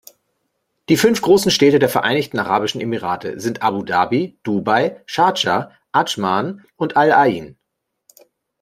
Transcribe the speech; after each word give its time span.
Die 0.89 0.97
fünf 0.97 1.21
großen 1.21 1.51
Städte 1.51 1.77
der 1.77 1.87
Vereinigten 1.87 2.39
Arabischen 2.39 2.81
Emirate 2.81 3.39
sind 3.39 3.61
Abu 3.61 3.83
Dhabi, 3.83 4.39
Dubai, 4.41 5.03
Schardscha, 5.05 5.73
Adschman 5.91 6.65
und 6.75 6.97
Al-Ain. 6.97 7.55